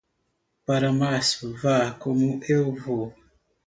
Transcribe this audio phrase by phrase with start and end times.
[0.65, 3.13] Para março, vá como eu vou.